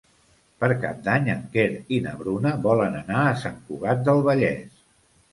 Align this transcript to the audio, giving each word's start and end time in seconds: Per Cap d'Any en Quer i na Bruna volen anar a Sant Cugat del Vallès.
Per 0.61 0.67
Cap 0.83 1.01
d'Any 1.07 1.27
en 1.33 1.43
Quer 1.55 1.65
i 1.97 1.99
na 2.05 2.13
Bruna 2.21 2.53
volen 2.63 2.95
anar 3.01 3.19
a 3.25 3.35
Sant 3.43 3.59
Cugat 3.67 4.01
del 4.09 4.23
Vallès. 4.29 4.81